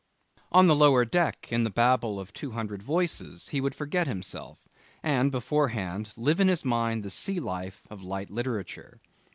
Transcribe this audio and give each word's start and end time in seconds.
On 0.51 0.65
the 0.65 0.75
lower 0.75 1.05
deck 1.05 1.49
in 1.51 1.63
the 1.63 1.69
babel 1.69 2.19
of 2.19 2.33
two 2.33 2.53
hundred 2.53 2.81
voices 2.81 3.49
he 3.49 3.61
would 3.61 3.75
forget 3.75 4.07
himself, 4.07 4.57
and 5.03 5.31
beforehand 5.31 6.11
live 6.17 6.39
in 6.39 6.47
his 6.47 6.65
mind 6.65 7.03
the 7.03 7.11
sea 7.11 7.39
life 7.39 7.83
of 7.87 8.01
light 8.01 8.31
literature. 8.31 8.99